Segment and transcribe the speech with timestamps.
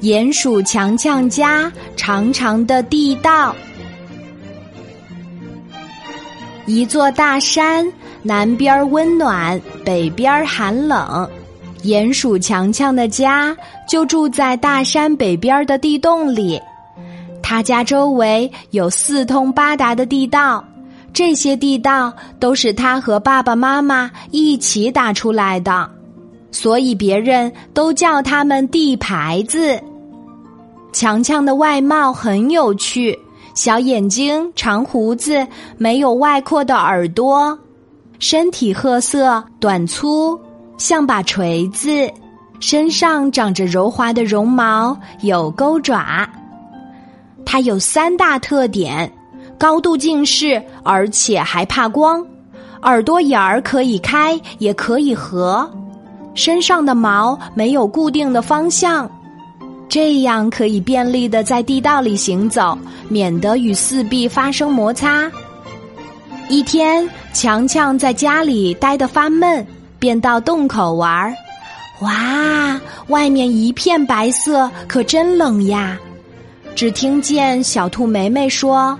[0.00, 3.56] 鼹鼠强强家长长的地道，
[6.66, 7.90] 一座大山，
[8.22, 11.28] 南边温暖，北边寒冷。
[11.84, 13.56] 鼹鼠强强的家
[13.88, 16.60] 就住在大山北边的地洞里，
[17.42, 20.64] 他家周围有四通八达的地道，
[21.12, 25.90] 这些地道都是他和爸爸妈妈一起打出来的，
[26.54, 29.76] 所以别人都叫他们地牌子。
[30.92, 33.18] 强强的外貌很有趣，
[33.56, 35.44] 小眼睛、长胡子，
[35.76, 37.58] 没有外扩的耳朵，
[38.20, 40.38] 身体褐色、短粗。
[40.76, 42.08] 像把锤子，
[42.60, 46.28] 身上长着柔滑的绒毛，有钩爪。
[47.44, 49.12] 它有三大特点：
[49.58, 52.20] 高度近视，而且还怕光；
[52.82, 55.64] 耳朵眼儿可以开，也可以合；
[56.34, 59.10] 身上的毛没有固定的方向，
[59.88, 62.76] 这样可以便利的在地道里行走，
[63.08, 65.30] 免得与四壁发生摩擦。
[66.48, 69.66] 一天，强强在家里待得发闷。
[69.96, 71.34] 便到洞口玩儿，
[72.00, 72.78] 哇！
[73.06, 75.98] 外面一片白色，可真冷呀。
[76.74, 78.98] 只听见小兔梅梅说：“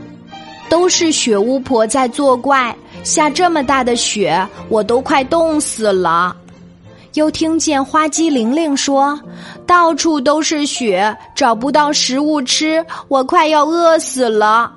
[0.71, 6.35] 都是雪巫婆在作怪，下这么大的雪，我都快冻死了。”
[7.15, 9.19] 又听见花鸡玲玲说
[9.67, 14.73] ：“到处都是雪，找不到食物吃，我快要饿死了。”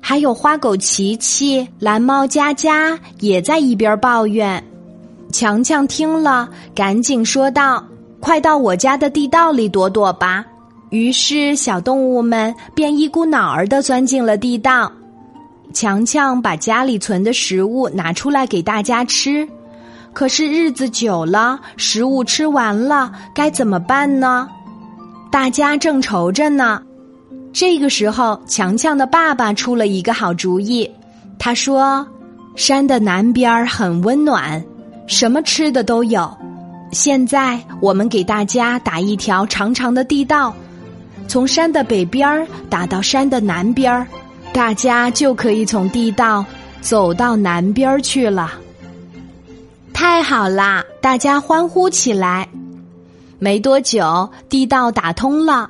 [0.00, 4.62] 还有花狗琪琪、蓝猫佳佳也在一边抱怨。
[5.30, 7.84] 强强听了，赶紧说道
[8.18, 10.44] ：“快到我家的地道里躲躲吧。”
[10.88, 14.90] 于是，小动物们便一股脑儿的钻进了地道。
[15.72, 19.46] 强强把家里存的食物拿出来给大家吃，
[20.12, 24.48] 可是日子久了，食物吃完了，该怎么办呢？
[25.30, 26.82] 大家正愁着呢。
[27.52, 30.88] 这个时候，强强的爸爸出了一个好主意。
[31.38, 32.06] 他说
[32.54, 34.62] ：“山的南边很温暖。”
[35.06, 36.30] 什么吃的都有。
[36.92, 40.54] 现在我们给大家打一条长长的地道，
[41.26, 44.06] 从山的北边打到山的南边，
[44.52, 46.44] 大家就可以从地道
[46.80, 48.52] 走到南边去了。
[50.00, 50.82] 太好啦！
[51.02, 52.48] 大家欢呼起来。
[53.38, 55.68] 没多久，地道打通了，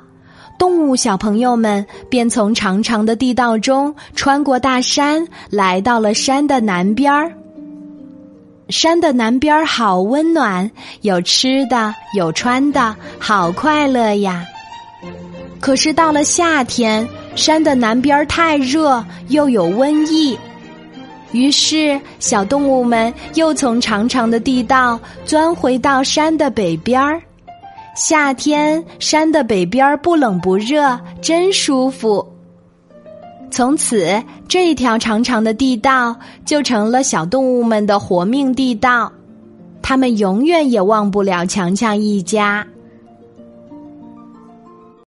[0.57, 7.29] 动物小朋友们便从长长的地道中穿过大山，来到了山的南边儿。
[8.69, 10.71] 山的南边儿好温暖，
[11.01, 14.45] 有吃的，有穿的，好快乐呀！
[15.59, 17.05] 可是到了夏天，
[17.35, 20.39] 山的南边儿太热，又有瘟疫。
[21.31, 27.21] 于是，小动物们又从长长的地道钻回到山的北边儿。
[27.95, 32.25] 夏天，山的北边儿不冷不热，真舒服。
[33.49, 36.15] 从此，这一条长长的地道
[36.45, 39.11] 就成了小动物们的活命地道，
[39.81, 42.65] 它们永远也忘不了强强一家。